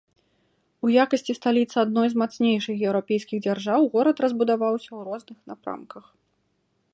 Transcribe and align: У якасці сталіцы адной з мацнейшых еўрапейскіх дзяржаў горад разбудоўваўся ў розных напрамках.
У 0.87 0.93
якасці 1.03 1.35
сталіцы 1.39 1.75
адной 1.81 2.07
з 2.13 2.17
мацнейшых 2.21 2.75
еўрапейскіх 2.93 3.39
дзяржаў 3.47 3.81
горад 3.97 4.17
разбудоўваўся 4.25 4.89
ў 4.97 5.11
розных 5.11 5.39
напрамках. 5.53 6.05